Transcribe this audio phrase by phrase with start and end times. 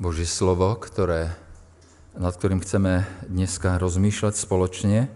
[0.00, 1.36] Božie slovo, ktoré,
[2.16, 5.12] nad ktorým chceme dneska rozmýšľať spoločne,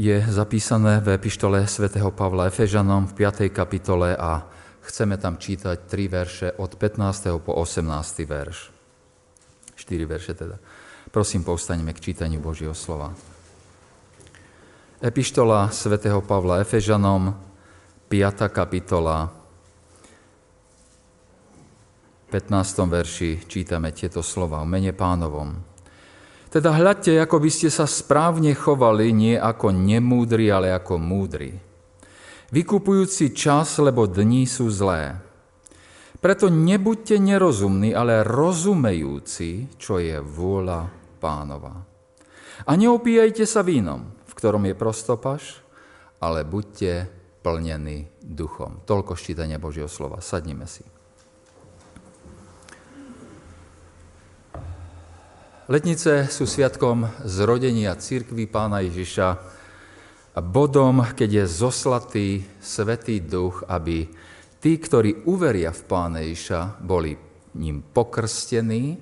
[0.00, 3.52] je zapísané v epištole svätého Pavla Efežanom v 5.
[3.52, 4.48] kapitole a
[4.88, 7.36] chceme tam čítať tri verše od 15.
[7.44, 7.84] po 18.
[8.24, 8.72] verš.
[9.76, 10.56] 4 verše teda.
[11.12, 13.12] Prosím, povstaňme k čítaniu Božieho slova.
[15.04, 17.36] Epištola svätého Pavla Efežanom,
[18.08, 18.48] 5.
[18.48, 19.43] kapitola,
[22.34, 22.90] 15.
[22.90, 25.54] verši čítame tieto slova o mene pánovom.
[26.50, 31.54] Teda hľadte, ako by ste sa správne chovali, nie ako nemúdri, ale ako múdri.
[32.50, 35.14] Vykupujúci čas, lebo dní sú zlé.
[36.18, 40.90] Preto nebuďte nerozumní, ale rozumejúci, čo je vôľa
[41.22, 41.86] pánova.
[42.66, 45.62] A neopíjajte sa vínom, v ktorom je prostopaš,
[46.18, 47.06] ale buďte
[47.46, 48.82] plnení duchom.
[48.82, 50.18] Toľko ščítania Božieho slova.
[50.18, 50.93] Sadnime si.
[55.64, 59.28] Letnice sú sviatkom zrodenia církvy pána Ježiša
[60.36, 62.28] a bodom, keď je zoslatý
[62.60, 64.04] Svetý Duch, aby
[64.60, 67.16] tí, ktorí uveria v pána Ježiša, boli
[67.56, 69.00] ním pokrstení,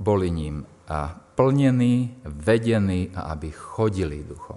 [0.00, 4.56] boli ním a plnení, vedení a aby chodili duchom.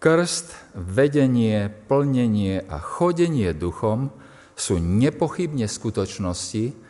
[0.00, 4.08] Krst, vedenie, plnenie a chodenie duchom
[4.56, 6.83] sú nepochybne skutočnosti,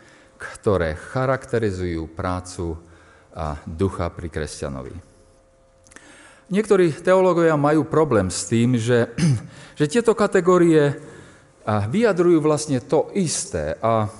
[0.59, 2.77] ktoré charakterizujú prácu
[3.35, 4.95] a ducha pri kresťanovi.
[6.53, 9.11] Niektorí teológovia majú problém s tým, že,
[9.81, 11.01] že tieto kategórie
[11.65, 14.13] vyjadrujú vlastne to isté a,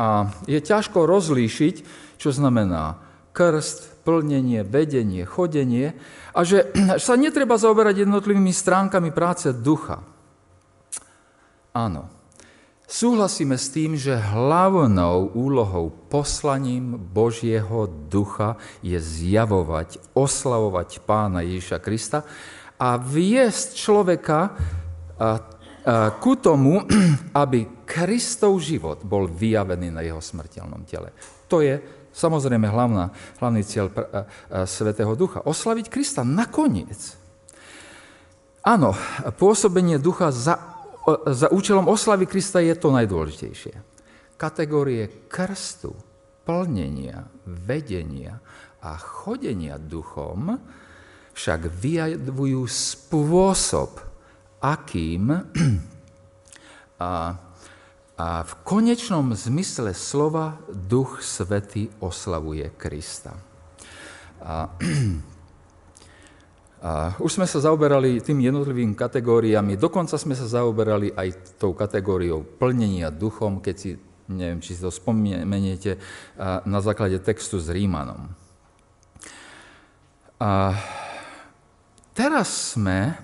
[0.00, 1.74] a je ťažko rozlíšiť,
[2.16, 2.96] čo znamená
[3.36, 5.92] krst, plnenie, vedenie, chodenie
[6.32, 6.72] a že
[7.06, 10.00] sa netreba zaoberať jednotlivými stránkami práce ducha.
[11.76, 12.08] Áno,
[12.86, 22.22] Súhlasíme s tým, že hlavnou úlohou poslaním Božieho ducha je zjavovať, oslavovať pána Ježiša Krista
[22.78, 24.54] a viesť človeka
[26.22, 26.86] ku tomu,
[27.42, 31.10] aby Kristov život bol vyjavený na jeho smrteľnom tele.
[31.50, 31.82] To je
[32.14, 33.10] samozrejme hlavná,
[33.42, 33.90] hlavný cieľ
[34.62, 35.42] Svetého Ducha.
[35.42, 37.18] Oslaviť Krista nakoniec.
[38.62, 38.94] Áno,
[39.38, 40.75] pôsobenie ducha za
[41.30, 43.74] za účelom oslavy Krista je to najdôležitejšie.
[44.34, 45.94] Kategórie krstu,
[46.42, 48.42] plnenia, vedenia
[48.82, 50.58] a chodenia duchom
[51.36, 54.02] však vyjadvujú spôsob,
[54.60, 55.30] akým
[56.98, 57.12] a,
[58.16, 63.36] a v konečnom zmysle slova Duch Svety oslavuje Krista.
[64.42, 64.66] A,
[66.76, 72.44] a už sme sa zaoberali tým jednotlivým kategóriami, dokonca sme sa zaoberali aj tou kategóriou
[72.44, 73.90] plnenia duchom, keď si,
[74.28, 75.96] neviem, či si to spomeniete,
[76.68, 78.28] na základe textu s Rímanom.
[80.36, 80.76] A
[82.12, 83.16] teraz sme,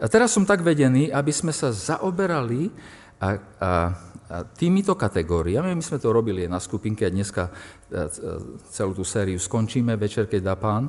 [0.00, 2.72] a teraz som tak vedený, aby sme sa zaoberali
[3.20, 3.28] a, a,
[3.60, 3.70] a
[4.56, 5.76] týmito kategóriami.
[5.76, 7.52] My sme to robili na skupinke a dneska
[8.72, 10.88] celú tú sériu skončíme večer, keď dá pán.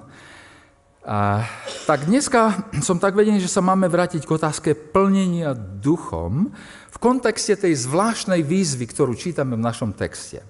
[1.02, 1.50] A,
[1.90, 6.54] tak dneska som tak vedený, že sa máme vrátiť k otázke plnenia duchom
[6.94, 10.46] v kontexte tej zvláštnej výzvy, ktorú čítame v našom texte.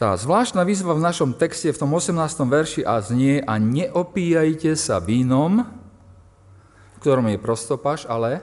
[0.00, 2.16] Tá zvláštna výzva v našom texte v tom 18.
[2.48, 5.68] verši a znie a neopíjajte sa vínom,
[6.96, 8.40] v ktorom je prostopaš, ale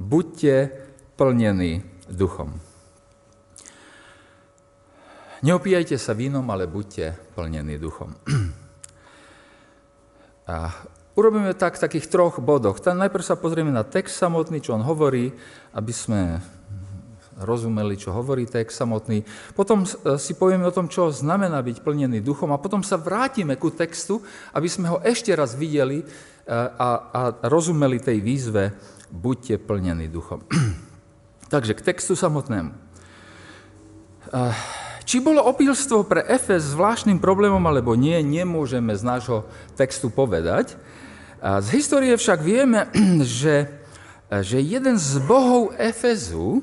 [0.00, 0.72] buďte
[1.20, 2.56] plnení duchom.
[5.44, 8.16] Neopíjajte sa vínom, ale buďte plnení duchom.
[10.52, 10.68] A
[11.16, 12.76] urobíme tak v takých troch bodoch.
[12.84, 15.32] Tam najprv sa pozrieme na text samotný, čo on hovorí,
[15.72, 16.44] aby sme
[17.40, 19.24] rozumeli, čo hovorí text samotný.
[19.56, 19.88] Potom
[20.20, 24.20] si povieme o tom, čo znamená byť plnený duchom a potom sa vrátime ku textu,
[24.52, 26.04] aby sme ho ešte raz videli
[26.46, 28.76] a, a rozumeli tej výzve
[29.08, 30.44] buďte plnení duchom.
[31.52, 32.72] Takže k textu samotnému.
[35.02, 39.38] Či bolo opilstvo pre Efes zvláštnym problémom alebo nie, nemôžeme z nášho
[39.74, 40.78] textu povedať.
[41.42, 42.86] Z histórie však vieme,
[43.40, 43.66] že,
[44.30, 46.62] že jeden z bohov Efezu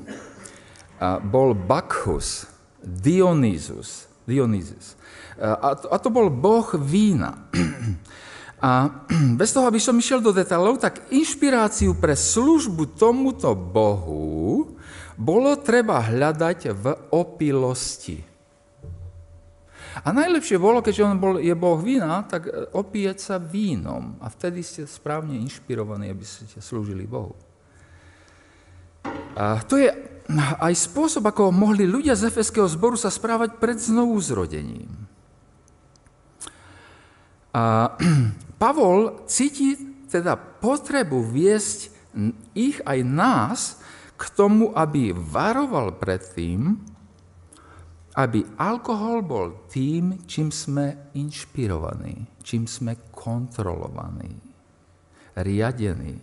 [1.28, 2.48] bol Bacchus,
[2.80, 4.08] Dionysus.
[4.24, 4.96] Dionysus.
[5.40, 7.48] A, a to bol boh vína.
[8.60, 8.92] A
[9.40, 14.76] bez toho, aby som išiel do detailov, tak inšpiráciu pre službu tomuto bohu
[15.16, 18.29] bolo treba hľadať v opilosti.
[20.06, 24.14] A najlepšie bolo, keďže on bol, je boh vína, tak e, opíjať sa vínom.
[24.22, 27.34] A vtedy ste správne inšpirovaní, aby ste slúžili Bohu.
[29.34, 29.90] A to je
[30.38, 34.90] aj spôsob, ako mohli ľudia z Efeského zboru sa správať pred znovu zrodením.
[37.50, 37.94] A
[38.60, 39.74] Pavol cíti
[40.06, 41.90] teda potrebu viesť
[42.54, 43.60] ich aj nás
[44.20, 46.76] k tomu, aby varoval pred tým,
[48.18, 54.34] aby alkohol bol tým, čím sme inšpirovaní, čím sme kontrolovaní,
[55.38, 56.18] riadení.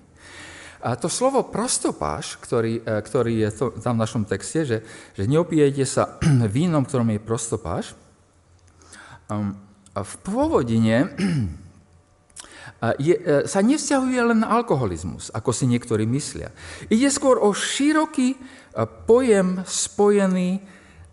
[0.84, 4.78] A to slovo prostopáš, ktorý, e, ktorý je to, tam v našom texte, že,
[5.16, 6.20] že neopijete sa
[6.58, 7.96] vínom, ktorom je prostopáš,
[9.32, 9.56] um,
[9.98, 11.10] v pôvodine
[13.02, 16.54] je, e, sa nevzťahuje len na alkoholizmus, ako si niektorí myslia.
[16.94, 18.40] Ide skôr o široký e,
[19.10, 20.62] pojem spojený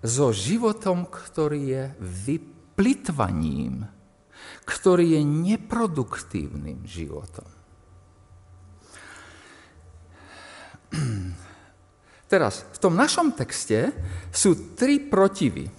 [0.05, 3.89] so životom, ktorý je vyplitvaním,
[4.69, 7.49] ktorý je neproduktívnym životom.
[12.33, 13.97] Teraz, v tom našom texte
[14.29, 15.73] sú tri protivy.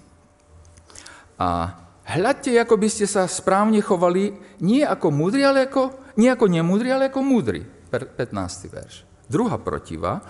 [1.37, 1.77] A
[2.09, 4.33] hľadte, ako by ste sa správne chovali,
[4.65, 7.61] nie ako múdri, ale ako, nie ako nemúdri, ale ako múdri.
[7.93, 8.73] 15.
[8.73, 9.05] verš.
[9.29, 10.21] Druhá protiva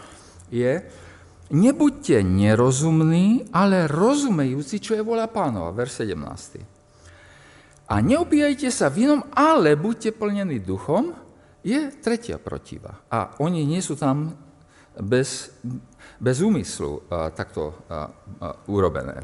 [0.51, 0.83] je,
[1.45, 5.69] Nebuďte nerozumní, ale rozumejúci, čo je vola pánova.
[5.69, 6.65] Verš 17.
[7.85, 11.13] A neopíjajte sa vínom, ale buďte plnení duchom,
[11.61, 13.05] je tretia protiva.
[13.13, 14.33] A oni nie sú tam
[14.97, 15.53] bez,
[16.17, 17.97] bez úmyslu a, takto a, a,
[18.65, 19.21] urobené.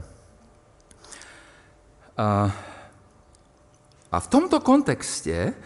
[2.17, 2.53] A,
[4.13, 5.57] a v tomto kontexte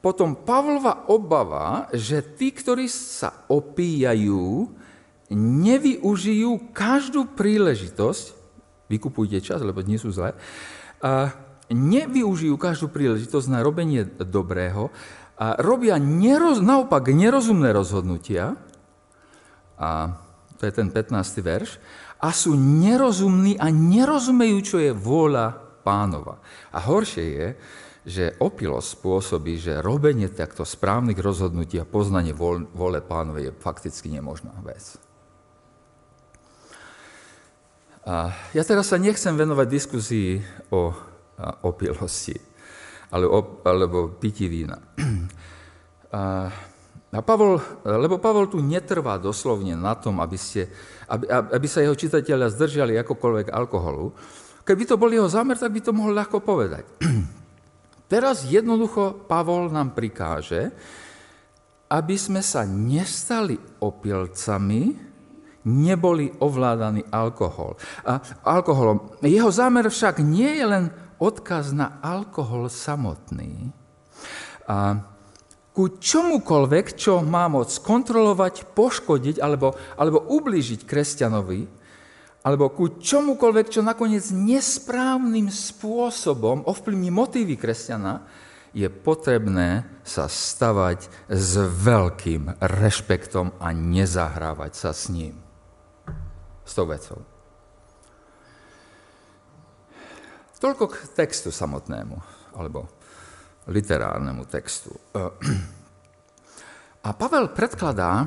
[0.00, 4.72] potom Pavlova obava, že tí, ktorí sa opíjajú,
[5.32, 8.36] nevyužijú každú príležitosť,
[8.88, 10.32] vykupujte čas, lebo nie sú zlé,
[11.04, 11.32] a
[11.68, 14.88] nevyužijú každú príležitosť na robenie dobrého
[15.36, 18.56] a robia neroz, naopak nerozumné rozhodnutia,
[19.78, 20.18] a
[20.58, 21.14] to je ten 15.
[21.44, 21.78] verš,
[22.18, 25.54] a sú nerozumní a nerozumejú, čo je vôľa
[25.86, 26.42] pánova.
[26.74, 27.48] A horšie je,
[28.08, 34.56] že opilosť spôsobí, že robenie takto správnych rozhodnutí a poznanie vôle pánovej je fakticky nemožná
[34.64, 34.98] vec.
[38.08, 40.40] A ja teraz sa nechcem venovať diskusii
[40.72, 40.96] o
[41.60, 42.48] opilosti
[43.12, 44.80] alebo, alebo pití vína.
[46.08, 46.48] A,
[47.12, 50.72] a Pavol, lebo Pavol tu netrvá doslovne na tom, aby, ste,
[51.04, 54.16] aby, aby sa jeho čitatelia zdržali akokoľvek alkoholu.
[54.64, 56.88] Keby to bol jeho zámer, tak by to mohol ľahko povedať.
[58.12, 60.72] Teraz jednoducho Pavol nám prikáže,
[61.92, 65.07] aby sme sa nestali opilcami,
[65.66, 67.74] neboli ovládaní alkohol.
[68.06, 69.18] A alkoholom.
[69.22, 70.84] Jeho zámer však nie je len
[71.18, 73.74] odkaz na alkohol samotný.
[74.68, 75.02] A
[75.74, 81.78] ku čomukoľvek, čo má moc kontrolovať, poškodiť alebo, alebo ublížiť kresťanovi,
[82.42, 88.26] alebo ku čomukoľvek, čo nakoniec nesprávnym spôsobom ovplyvní motívy kresťana,
[88.74, 95.47] je potrebné sa stavať s veľkým rešpektom a nezahrávať sa s ním
[96.68, 97.24] s tou vecou.
[100.58, 102.18] Toľko k textu samotnému,
[102.58, 102.90] alebo
[103.70, 104.92] literárnemu textu.
[107.06, 108.26] A Pavel predkladá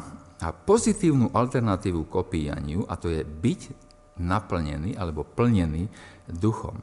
[0.65, 3.61] pozitívnu alternatívu k opíjaniu, a to je byť
[4.17, 5.85] naplnený alebo plnený
[6.25, 6.81] duchom.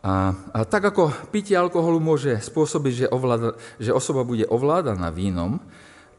[0.00, 5.58] A, a tak ako pitie alkoholu môže spôsobiť, že, ovláda, že osoba bude ovládaná vínom,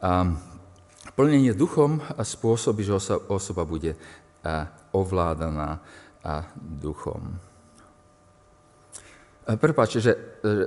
[0.03, 0.31] a
[1.19, 2.95] Plnenie duchom spôsobí, že
[3.27, 3.99] osoba bude
[4.95, 5.83] ovládaná
[6.55, 7.35] duchom.
[9.43, 10.15] Prepáčte, že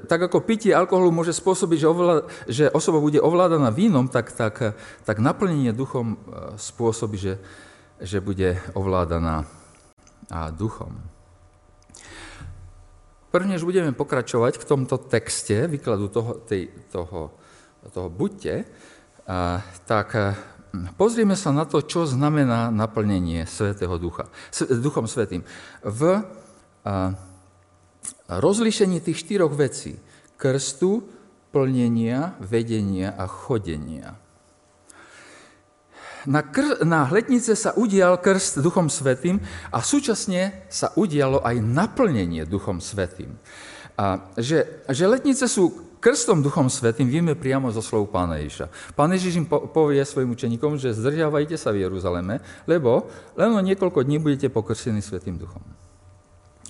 [0.04, 4.76] tak ako pitie alkoholu môže spôsobiť, že, ovláda, že osoba bude ovládaná vínom, tak, tak,
[5.09, 6.21] tak naplnenie duchom
[6.61, 7.40] spôsobí, že,
[7.97, 9.49] že bude ovládaná
[10.52, 11.00] duchom.
[13.32, 17.32] Prvne, než budeme pokračovať k tomto texte, výkladu toho, tej, toho,
[17.88, 18.68] toho buďte,
[19.86, 20.34] tak eh,
[20.98, 24.26] pozrieme sa na to, čo znamená naplnenie Svetého Ducha,
[24.82, 25.46] Duchom Svetým.
[25.86, 27.10] V eh,
[28.28, 29.98] rozlíšení tých štyroch vecí,
[30.34, 31.06] krstu,
[31.52, 34.16] plnenia, vedenia a chodenia.
[36.22, 39.42] Na, kr- na hletnice sa udial krst Duchom Svetým
[39.74, 43.34] a súčasne sa udialo aj naplnenie Duchom Svetým.
[43.98, 48.99] A že, že letnice sú krstom Duchom Svetým vieme priamo zo slov Pána Ježiša.
[48.99, 53.06] Pán Ježiš im povie svojim učeníkom, že zdržiavajte sa v Jeruzaleme, lebo
[53.38, 55.62] len o niekoľko dní budete pokrstení Svetým Duchom.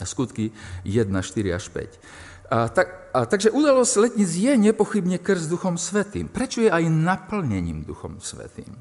[0.05, 0.53] Skutky
[0.85, 2.53] 1, 4 až 5.
[2.53, 6.29] A, tak, a, takže udalosť letnic je nepochybne krst Duchom Svetým.
[6.29, 8.77] Prečo je aj naplnením Duchom Svetým?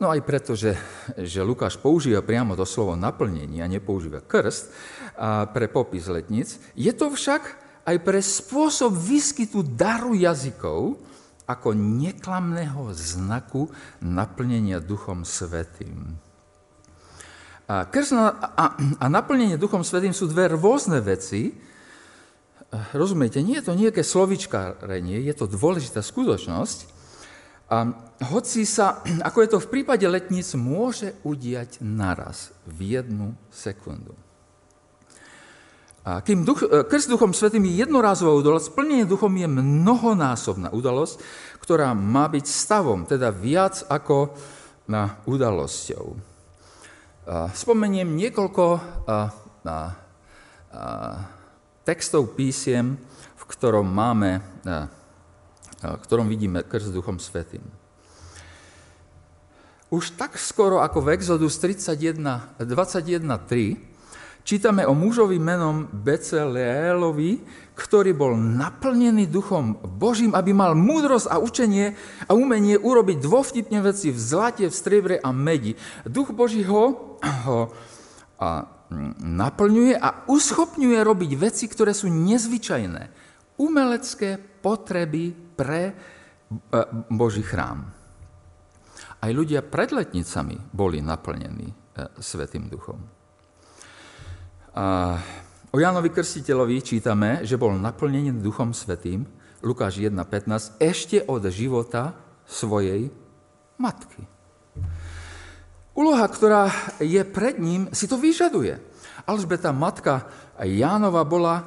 [0.00, 0.76] No aj preto, že,
[1.20, 4.72] že Lukáš používa priamo to slovo naplnenie a nepoužíva krst
[5.16, 6.56] a pre popis letnic.
[6.76, 10.98] Je to však aj pre spôsob výskytu daru jazykov
[11.46, 13.70] ako neklamného znaku
[14.02, 16.18] naplnenia Duchom Svetým.
[17.70, 21.54] A, a, a naplnenie Duchom Svetým sú dve rôzne veci.
[22.90, 26.98] Rozumiete, nie je to nejaké slovičkárenie, je to dôležitá skutočnosť.
[27.66, 27.90] A
[28.30, 34.14] hoci sa, ako je to v prípade letníc, môže udiať naraz, v jednu sekundu.
[36.06, 41.18] A kým duch, e, krst Duchom Svetým je jednorázová udalosť, plnenie Duchom je mnohonásobná udalosť,
[41.58, 44.30] ktorá má byť stavom, teda viac ako
[44.86, 46.38] na udalosťou.
[47.50, 48.78] Spomeniem niekoľko
[51.82, 52.94] textov písiem,
[53.34, 54.38] v ktorom máme
[55.82, 57.62] v ktorom vidíme krst Duchom Svetým.
[59.86, 62.18] Už tak skoro ako v Exodus 21,
[62.58, 63.95] 21.3
[64.46, 67.42] čítame o mužovi menom Becelélovi,
[67.74, 74.14] ktorý bol naplnený duchom Božím, aby mal múdrosť a učenie a umenie urobiť dôvtipne veci
[74.14, 75.74] v zlate, v striebre a medi.
[76.06, 77.60] Duch Boží ho, ho
[78.38, 78.48] a,
[79.18, 83.02] naplňuje a uschopňuje robiť veci, ktoré sú nezvyčajné.
[83.58, 85.94] Umelecké potreby pre e,
[87.10, 87.82] Boží chrám.
[89.16, 91.74] Aj ľudia pred letnicami boli naplnení e,
[92.20, 93.15] Svetým duchom.
[94.76, 95.16] A
[95.72, 99.24] o Jánovi Krstiteľovi čítame, že bol naplnený Duchom Svetým,
[99.64, 102.12] Lukáš 1.15, ešte od života
[102.44, 103.08] svojej
[103.80, 104.20] matky.
[105.96, 106.68] Úloha, ktorá
[107.00, 108.76] je pred ním, si to vyžaduje.
[109.24, 110.28] Alžbeta, matka
[110.60, 111.64] Jánova, bola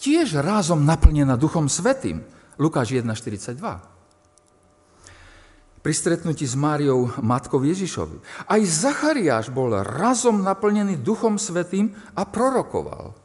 [0.00, 2.24] tiež rázom naplnená Duchom Svetým.
[2.56, 3.89] Lukáš 1.42.
[5.80, 8.20] Pri stretnutí s Máriou, matkou Ježišovi.
[8.44, 13.16] Aj Zachariáš bol razom naplnený Duchom Svetým a prorokoval.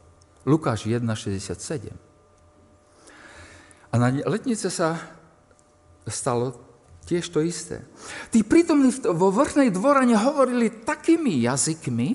[0.48, 1.92] Lukáš 1.67.
[3.92, 4.96] A na letnice sa
[6.08, 6.56] stalo
[7.04, 7.84] tiež to isté.
[8.32, 12.08] Tí prítomní vo vrchnej dvorane hovorili takými jazykmi,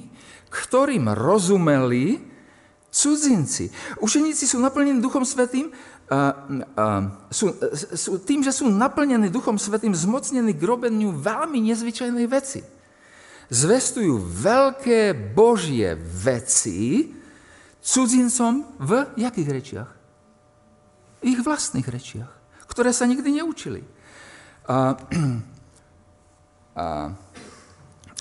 [0.50, 2.18] ktorým rozumeli
[2.92, 3.72] cudzinci.
[4.04, 5.72] Učeníci sú naplnení Duchom Svetým
[7.32, 7.56] sú,
[7.96, 12.60] sú, tým, že sú naplnení Duchom Svetým, zmocnení k robeniu veľmi nezvyčajnej veci.
[13.52, 17.12] Zvestujú veľké božie veci
[17.80, 19.92] cudzincom v jakých rečiach?
[21.24, 22.32] Ich vlastných rečiach,
[22.68, 23.84] ktoré sa nikdy neučili.
[24.68, 24.96] A,
[26.76, 26.86] a,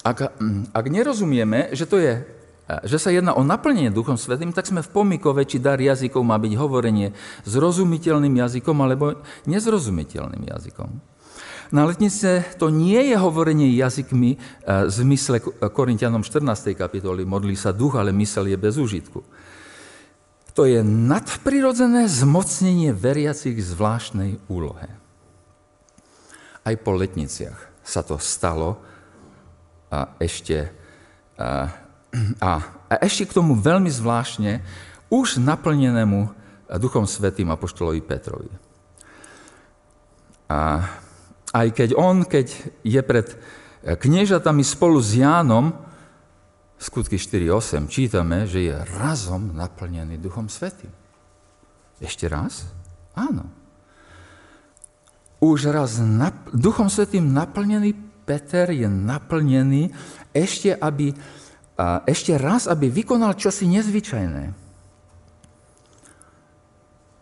[0.06, 0.18] ak,
[0.70, 2.39] ak nerozumieme, že to je
[2.86, 6.38] že sa jedná o naplnenie Duchom Svetým, tak sme v pomikove, či dar jazykov má
[6.38, 7.10] byť hovorenie
[7.48, 9.18] zrozumiteľným jazykom alebo
[9.50, 10.90] nezrozumiteľným jazykom.
[11.70, 14.38] Na letnice to nie je hovorenie jazykmi e,
[14.86, 15.38] v zmysle
[15.70, 16.74] Korintianom 14.
[16.74, 19.22] kapitoly, modlí sa duch, ale mysel je bez užitku.
[20.58, 24.90] To je nadprirodzené zmocnenie veriacich zvláštnej úlohe.
[26.66, 28.82] Aj po letniciach sa to stalo
[29.94, 30.74] a ešte
[32.42, 32.50] a
[33.02, 34.62] ešte k tomu veľmi zvláštne,
[35.10, 36.30] už naplnenému
[36.78, 38.50] Duchom Svetým Apoštolovi Petrovi.
[40.50, 40.86] A
[41.50, 42.46] aj keď on, keď
[42.82, 43.26] je pred
[43.82, 45.74] kniežatami spolu s Jánom,
[46.78, 50.90] skutky 4.8, čítame, že je razom naplnený Duchom Svetým.
[52.00, 52.70] Ešte raz?
[53.12, 53.46] Áno.
[55.42, 57.92] Už raz nap- Duchom Svetým naplnený
[58.24, 59.90] Peter je naplnený
[60.30, 61.10] ešte, aby
[61.80, 64.44] a ešte raz, aby vykonal čosi nezvyčajné.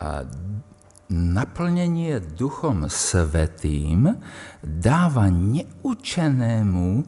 [0.03, 0.27] A
[1.07, 4.19] naplnenie Duchom Svetým
[4.59, 7.07] dáva neučenému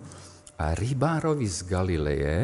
[0.61, 2.37] rybárovi z Galileje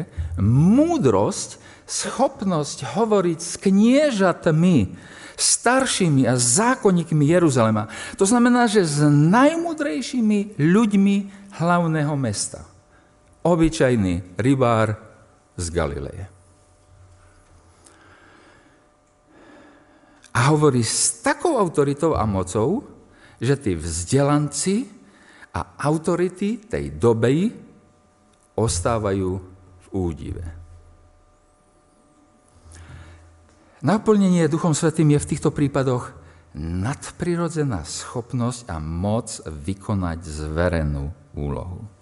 [0.43, 1.55] múdrosť,
[1.87, 4.77] schopnosť hovoriť s kniežatmi,
[5.39, 7.87] staršími a zákonníkmi Jeruzalema.
[8.19, 11.15] To znamená, že s najmudrejšími ľuďmi
[11.55, 12.66] hlavného mesta
[13.47, 14.99] obyčajný rybár
[15.55, 16.25] z Galileje.
[20.35, 22.85] A hovorí s takou autoritou a mocou,
[23.41, 24.85] že tí vzdelanci
[25.55, 27.49] a autority tej doby
[28.53, 29.31] ostávajú
[29.81, 30.45] v údive.
[33.81, 36.13] Naplnenie Duchom Svetým je v týchto prípadoch
[36.57, 41.96] nadprirodzená schopnosť a moc vykonať zverenú úlohu.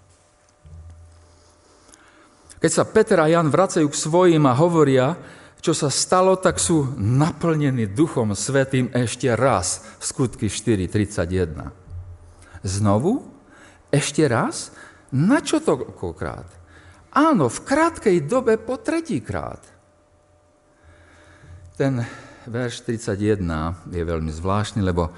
[2.56, 5.16] Keď sa Peter a Jan vracajú k svojim a hovoria,
[5.60, 11.72] čo sa stalo, tak sú naplnení Duchom Svetým ešte raz skutky 4.31.
[12.62, 13.26] Znovu,
[13.90, 14.70] ešte raz,
[15.10, 16.48] na čo toľkokrát?
[17.16, 19.60] Áno, v krátkej dobe po tretíkrát.
[21.76, 22.04] Ten
[22.48, 25.12] verš 31 je veľmi zvláštny, lebo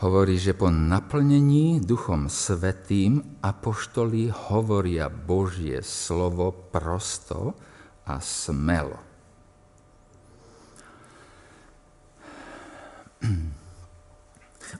[0.00, 7.52] hovorí, že po naplnení Duchom Svetým apoštoli hovoria Božie slovo prosto
[8.08, 8.96] a smelo.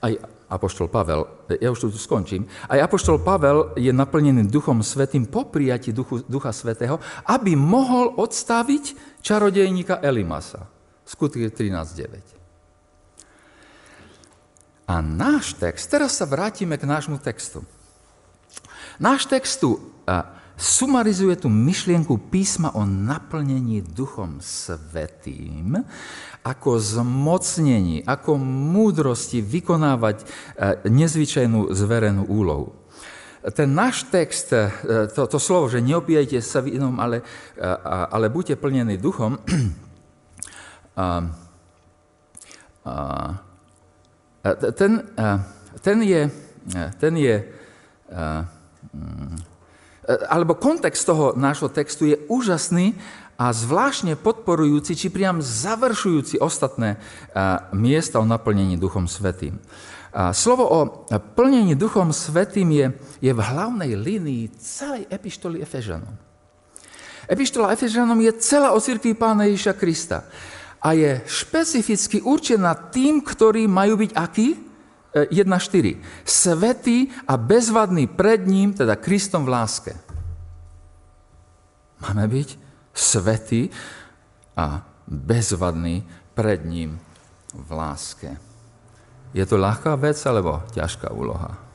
[0.00, 0.12] Aj
[0.49, 1.29] apoštol Pavel,
[1.61, 6.55] ja už tu skončím, aj apoštol Pavel je naplnený Duchom Svetým po prijati Duchu, Ducha
[6.55, 6.97] Svetého,
[7.29, 10.65] aby mohol odstaviť čarodejníka Elimasa.
[11.05, 12.39] Skutky 13.9.
[14.90, 17.62] A náš text, teraz sa vrátime k nášmu textu.
[18.99, 19.78] Náš textu
[20.59, 25.78] sumarizuje tú myšlienku písma o naplnení Duchom Svetým
[26.42, 30.26] ako zmocnení, ako múdrosti vykonávať
[30.82, 32.75] nezvyčajnú zverenú úlohu.
[33.54, 34.50] Ten náš text,
[35.14, 37.23] to, to slovo, že neopíjajte sa vínom, ale,
[38.11, 39.38] ale buďte plnení duchom,
[41.00, 41.25] a,
[42.85, 42.94] a,
[44.76, 45.04] ten,
[45.85, 46.23] ten je,
[46.97, 47.37] ten je
[48.11, 49.50] mm,
[50.28, 52.99] alebo kontext toho nášho textu je úžasný
[53.40, 57.00] a zvláštne podporujúci, či priam završujúci ostatné
[57.73, 59.56] miesta o naplnení Duchom Svetým.
[60.35, 60.80] Slovo o
[61.38, 62.87] plnení Duchom Svetým je,
[63.23, 66.12] je v hlavnej línii celej epištoly Efežanom.
[67.30, 70.26] Epištola Efežanom je celá o cirkvi Pána Ježiša Krista
[70.80, 74.49] a je špecificky určená tým, ktorí majú byť akí?
[75.12, 75.37] 1.4.
[75.37, 75.94] E,
[76.25, 79.92] Svetý a bezvadný pred ním, teda Kristom v láske.
[82.00, 82.49] Máme byť
[82.96, 83.68] svetý
[84.56, 86.00] a bezvadný
[86.32, 86.96] pred ním
[87.52, 88.30] v láske.
[89.37, 91.70] Je to ľahká vec alebo ťažká úloha?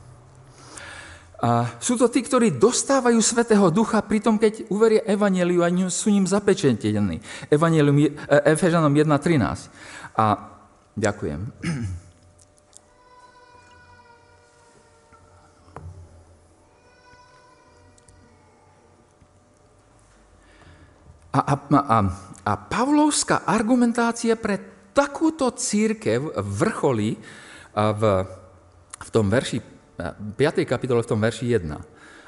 [1.36, 6.08] A sú to tí, ktorí dostávajú Svetého Ducha pri tom, keď uveria Evangeliu a sú
[6.08, 7.20] ním zapečentení.
[7.52, 8.08] Evangelium e,
[8.56, 9.68] Efežanom 1.13.
[10.16, 10.24] A
[10.96, 11.40] ďakujem.
[21.36, 21.98] A, a, a,
[22.48, 24.56] a Pavlovská argumentácia pre
[24.96, 27.20] takúto církev vrcholí
[27.76, 28.02] v,
[29.04, 30.36] v tom verši 5.
[30.68, 31.72] kapitole v tom verši 1.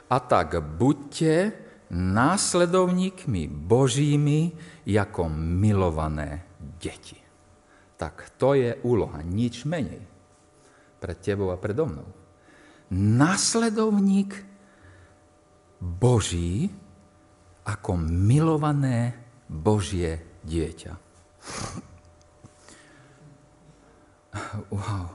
[0.09, 1.52] A tak buďte
[1.92, 4.52] následovníkmi Božími
[4.88, 7.16] ako milované deti.
[7.98, 10.00] Tak to je úloha, nič menej.
[10.98, 12.09] Pred tebou a predo mnou.
[12.94, 14.33] Následovník
[15.78, 16.72] Boží
[17.68, 19.12] ako milované
[19.44, 20.92] Božie dieťa.
[24.72, 25.09] Wow.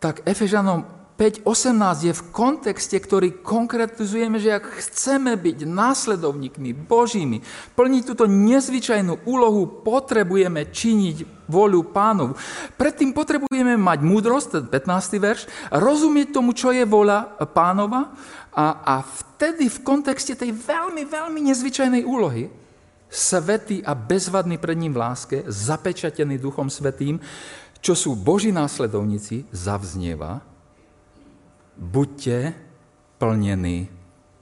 [0.00, 7.44] Tak Efežanom 5.18 je v kontexte, ktorý konkretizujeme, že ak chceme byť následovníkmi Božími,
[7.76, 12.40] plniť túto nezvyčajnú úlohu, potrebujeme činiť voľu pánov.
[12.80, 15.20] Predtým potrebujeme mať múdrosť, 15.
[15.20, 18.16] verš, rozumieť tomu, čo je voľa pánova
[18.56, 22.48] a, a vtedy v kontexte tej veľmi, veľmi nezvyčajnej úlohy,
[23.12, 27.20] svetý a bezvadný pred ním v láske, zapečatený Duchom Svetým,
[27.84, 30.51] čo sú Boží následovníci, zavznieva,
[31.76, 32.52] buďte
[33.18, 33.88] plnení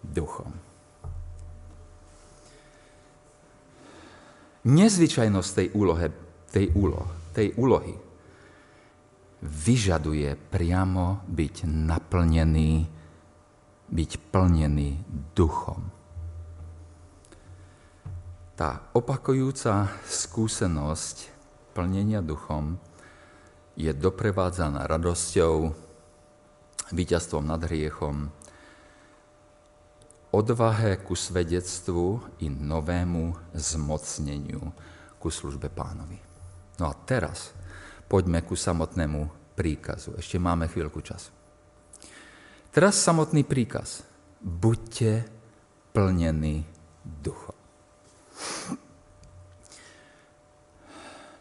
[0.04, 0.52] duchom.
[4.60, 6.12] Nezvyčajnosť tej, úlohe,
[6.52, 7.96] tej, úloh, tej úlohy
[9.40, 12.84] vyžaduje priamo byť naplnený,
[13.88, 14.90] byť plnený
[15.32, 15.80] duchom.
[18.52, 21.32] Tá opakujúca skúsenosť
[21.72, 22.76] plnenia duchom
[23.80, 25.72] je doprevádzaná radosťou,
[26.90, 28.30] víťazstvom nad hriechom,
[30.30, 34.62] odvahe ku svedectvu i novému zmocneniu
[35.18, 36.18] ku službe pánovi.
[36.78, 37.50] No a teraz
[38.06, 40.16] poďme ku samotnému príkazu.
[40.16, 41.34] Ešte máme chvíľku času.
[42.70, 44.06] Teraz samotný príkaz.
[44.40, 45.26] Buďte
[45.90, 46.64] plnení
[47.02, 47.58] duchom.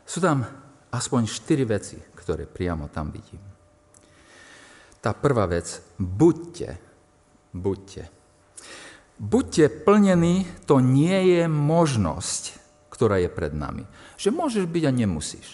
[0.09, 0.41] Sú tam
[0.89, 3.48] aspoň štyri veci, ktoré priamo tam vidím.
[4.99, 6.75] Tá prvá vec, buďte,
[7.55, 8.11] buďte.
[9.19, 12.55] Buďte plnení, to nie je možnosť,
[12.87, 13.83] ktorá je pred nami.
[14.15, 15.47] Že môžeš byť a nemusíš.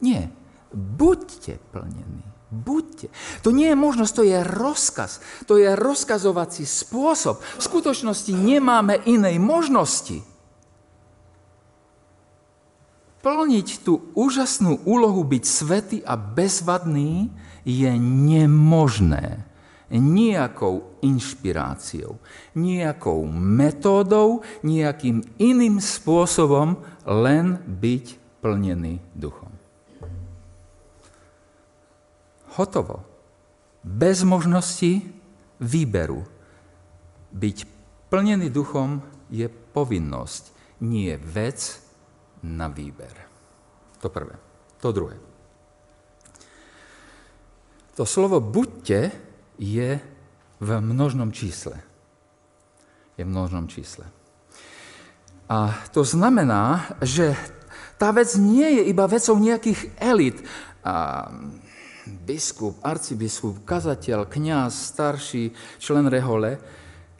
[0.00, 0.32] Nie.
[0.72, 2.24] Buďte plnení.
[2.50, 3.14] Buďte.
[3.46, 5.22] To nie je možnosť, to je rozkaz.
[5.46, 7.38] To je rozkazovací spôsob.
[7.38, 10.24] V skutočnosti nemáme inej možnosti.
[13.20, 17.28] Plniť tú úžasnú úlohu byť svetý a bezvadný
[17.64, 19.46] je nemožné.
[19.90, 22.22] nejakou inšpiráciou,
[22.54, 28.04] nejakou metódou, nejakým iným spôsobom, len byť
[28.38, 29.50] plnený duchom.
[32.54, 33.02] Hotovo.
[33.82, 35.02] Bez možnosti
[35.58, 36.22] výberu.
[37.34, 37.58] Byť
[38.12, 40.42] plnený duchom je povinnosť,
[40.86, 41.82] nie vec
[42.42, 43.14] na výber.
[44.02, 44.34] To prvé.
[44.80, 45.29] To druhé.
[48.00, 49.12] To slovo buďte
[49.60, 50.00] je
[50.56, 51.76] v množnom čísle.
[53.20, 54.08] Je v množnom čísle.
[55.44, 57.36] A to znamená, že
[58.00, 60.40] tá vec nie je iba vecou nejakých elit.
[60.80, 61.28] A
[62.24, 66.56] biskup, arcibiskup, kazateľ, kňaz, starší, člen rehole,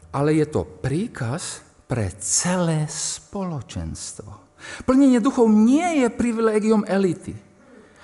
[0.09, 4.33] ale je to príkaz pre celé spoločenstvo.
[4.89, 7.50] Plnenie duchov nie je privilégium elity,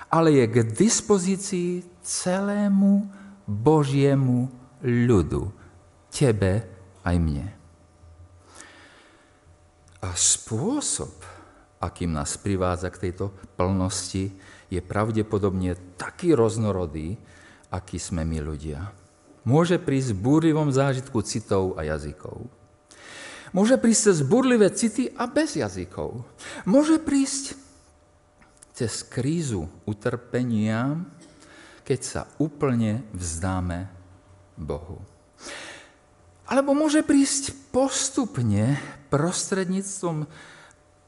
[0.07, 3.07] ale je k dispozícii celému
[3.47, 4.47] Božiemu
[4.83, 5.51] ľudu,
[6.11, 6.63] tebe
[7.03, 7.47] aj mne.
[10.03, 11.11] A spôsob,
[11.79, 14.31] akým nás privádza k tejto plnosti,
[14.67, 17.15] je pravdepodobne taký roznorodý,
[17.71, 18.91] aký sme my ľudia.
[19.47, 22.51] Môže prísť v búrivom zážitku citov a jazykov.
[23.55, 26.27] Môže prísť cez burlivé city a bez jazykov.
[26.67, 27.55] Môže prísť
[28.77, 31.01] cez krízu utrpenia,
[31.81, 33.89] keď sa úplne vzdáme
[34.53, 35.01] Bohu.
[36.45, 38.77] Alebo môže prísť postupne
[39.09, 40.29] prostredníctvom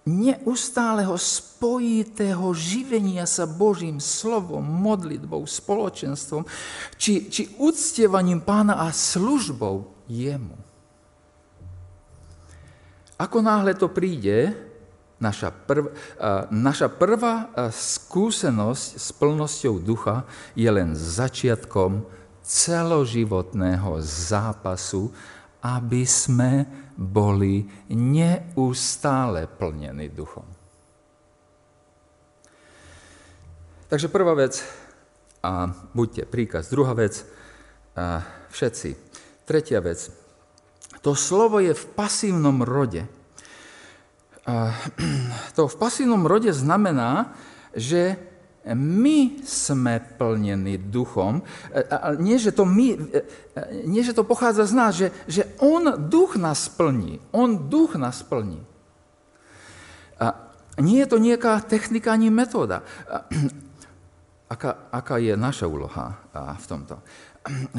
[0.10, 6.49] neustáleho spojitého živenia sa Božím slovom, modlitbou, spoločenstvom,
[6.97, 10.58] či, či uctievaním pána a službou jemu.
[13.21, 14.58] Ako náhle to príde,
[15.19, 15.91] naša, prv,
[16.49, 20.23] naša prvá skúsenosť s plnosťou ducha
[20.55, 22.08] je len začiatkom
[22.43, 25.12] celoživotného zápasu,
[25.60, 26.63] aby sme
[26.95, 30.47] boli neustále plnení duchom.
[33.91, 34.63] Takže prvá vec,
[35.43, 36.71] a buďte príkaz.
[36.71, 37.25] Druhá vec,
[37.97, 38.95] a všetci.
[39.43, 40.13] Tretia vec,
[41.03, 43.03] to slovo je v pasívnom rode.
[45.57, 47.35] To v pasívnom rode znamená,
[47.75, 48.17] že
[48.75, 51.41] my sme plnení duchom.
[51.73, 52.99] A nie, že to, my,
[53.88, 57.23] nie, že to pochádza z nás, že, že on duch nás plní.
[57.31, 58.62] On duch nás plní.
[60.19, 60.51] A
[60.83, 62.83] nie je to nejaká technika ani metóda.
[64.49, 67.05] Aká, aká je naša úloha v tomto?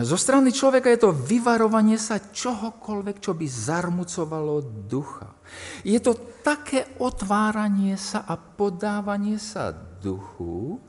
[0.01, 5.37] Zo strany človeka je to vyvarovanie sa čohokoľvek, čo by zarmucovalo ducha.
[5.85, 9.71] Je to také otváranie sa a podávanie sa
[10.01, 10.81] duchu,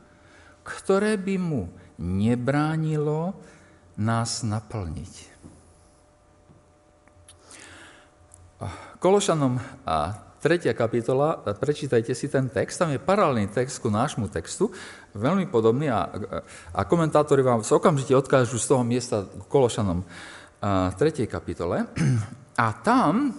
[0.63, 1.67] ktoré by mu
[1.99, 3.36] nebránilo
[3.99, 5.13] nás naplniť.
[9.01, 10.73] Kološanom a 3.
[10.73, 14.73] kapitola, prečítajte si ten text, tam je paralelný text ku nášmu textu,
[15.13, 16.10] veľmi podobný a,
[16.73, 20.01] a komentátori vám okamžite odkážu z toho miesta k Kološanom
[20.97, 21.30] 3.
[21.30, 21.86] kapitole.
[22.58, 23.38] A tam,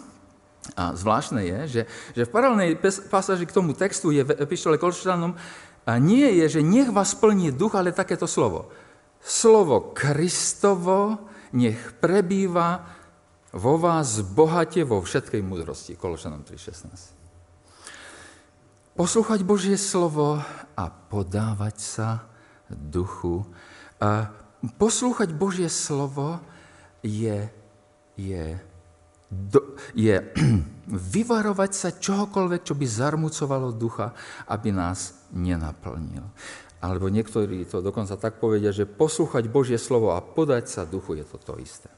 [0.79, 1.83] a zvláštne je, že,
[2.15, 2.79] že v paralelnej
[3.11, 5.35] pasáži k tomu textu je v epištole Kološanom
[5.99, 8.71] nie je, že nech vás plní duch, ale takéto slovo.
[9.19, 11.19] Slovo Kristovo
[11.51, 13.02] nech prebýva
[13.53, 16.01] vo vás bohate vo všetkej múdrosti.
[16.01, 18.97] Kološanom 3.16.
[18.97, 20.41] Poslúchať Božie slovo
[20.77, 22.09] a podávať sa
[22.69, 23.45] duchu.
[24.77, 26.41] Poslúchať Božie slovo
[27.05, 27.49] je,
[28.17, 28.57] je,
[29.29, 30.17] do, je
[31.17, 34.13] vyvarovať sa čohokoľvek, čo by zarmucovalo ducha,
[34.49, 36.25] aby nás nenaplnil.
[36.83, 41.25] Alebo niektorí to dokonca tak povedia, že poslúchať Božie slovo a podať sa duchu je
[41.25, 41.89] to to isté.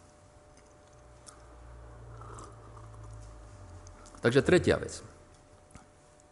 [4.24, 5.04] Takže tretia vec.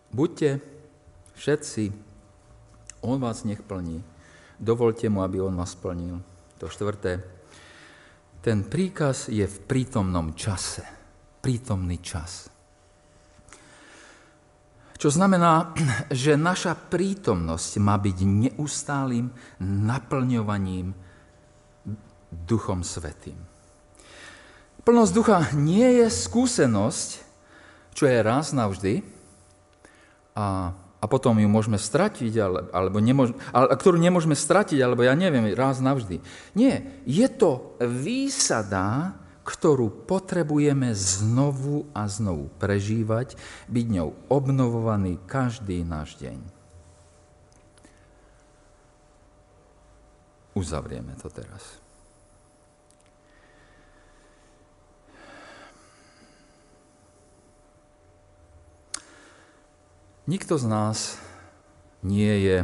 [0.08, 0.64] Buďte
[1.36, 1.92] všetci,
[3.04, 4.00] on vás nech plní,
[4.56, 6.16] dovolte mu, aby on vás plnil.
[6.56, 7.20] To štvrté,
[8.40, 10.80] ten príkaz je v prítomnom čase.
[11.44, 12.48] Prítomný čas.
[14.96, 15.74] Čo znamená,
[16.14, 19.28] že naša prítomnosť má byť neustálým
[19.60, 20.94] naplňovaním
[22.32, 23.36] Duchom Svetým.
[24.80, 27.31] Plnosť ducha nie je skúsenosť,
[27.92, 29.04] čo je raz navždy
[30.32, 35.12] a, a potom ju môžeme stratiť, ale, alebo nemôž, ale, ktorú nemôžeme stratiť, alebo ja
[35.12, 36.22] neviem, raz navždy.
[36.56, 43.34] Nie, je to výsada, ktorú potrebujeme znovu a znovu prežívať,
[43.66, 46.38] byť ňou obnovovaný každý náš deň.
[50.54, 51.81] Uzavrieme to teraz.
[60.22, 61.18] Nikto z nás
[62.06, 62.58] nie je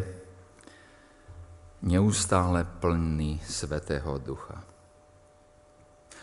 [1.83, 4.63] neustále plný Svetého Ducha.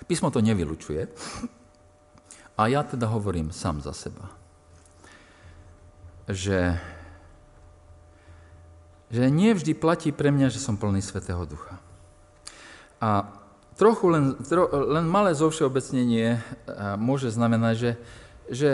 [0.08, 1.12] Písmo to nevylučuje.
[2.56, 4.32] A ja teda hovorím sám za seba,
[6.32, 6.80] že,
[9.12, 11.76] že nie vždy platí pre mňa, že som plný Svetého Ducha.
[13.04, 13.28] A
[13.76, 16.40] trochu len, tro, len malé zovšeobecnenie
[16.96, 17.92] môže znamenať, že,
[18.48, 18.70] že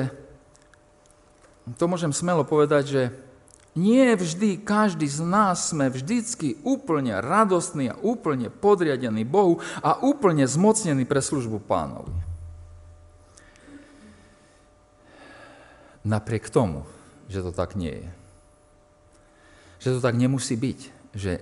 [1.77, 3.01] to môžem smelo povedať, že
[3.71, 10.43] nie vždy, každý z nás sme vždycky úplne radostní a úplne podriadení Bohu a úplne
[10.43, 12.11] zmocnení pre službu pánovi.
[16.03, 16.83] Napriek tomu,
[17.31, 18.09] že to tak nie je.
[19.87, 20.79] Že to tak nemusí byť.
[21.15, 21.33] Že,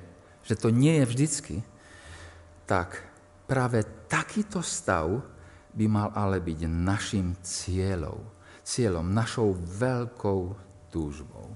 [0.46, 1.56] že to nie je vždycky.
[2.70, 3.02] Tak
[3.50, 5.26] práve takýto stav
[5.74, 8.22] by mal ale byť našim cieľom.
[8.70, 10.42] Cieľom, našou veľkou
[10.94, 11.50] túžbou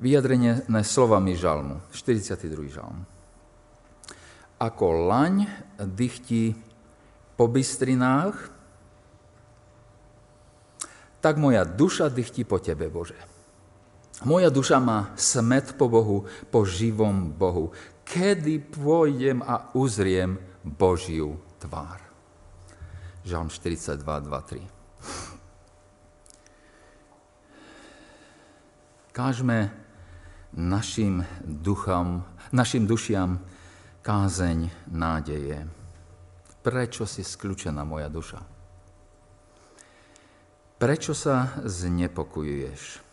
[0.00, 2.72] vyjadrenie slovami žalmu, 42.
[2.72, 3.04] žalm.
[4.56, 5.44] Ako laň
[5.76, 6.56] dychtí
[7.36, 8.36] po bystrinách,
[11.20, 13.16] tak moja duša dychtí po Tebe, Bože.
[14.24, 17.72] Moja duša má smet po Bohu, po živom Bohu.
[18.04, 22.00] Kedy pôjdem a uzriem Božiu tvár.
[23.24, 24.79] Žalm 42, 2, 3.
[29.10, 29.74] Kážme
[30.54, 33.42] našim duchom, našim dušiam
[34.00, 35.68] kázeň nádeje.
[36.60, 38.40] Prečo si skľúčená moja duša?
[40.80, 43.04] Prečo sa znepokojuješ?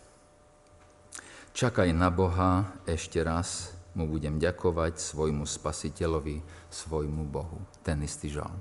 [1.52, 7.58] Čakaj na Boha ešte raz, mu budem ďakovať svojmu spasiteľovi, svojmu Bohu.
[7.82, 8.54] Ten istý žal.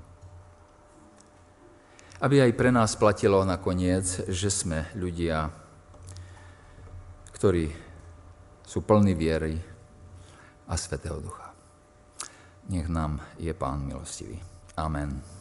[2.17, 5.53] Aby aj pre nás platilo nakoniec, že sme ľudia,
[7.37, 7.69] ktorí
[8.65, 9.53] sú plní viery
[10.65, 11.53] a Svetého Ducha.
[12.73, 14.41] Nech nám je Pán milostivý.
[14.73, 15.36] Amen.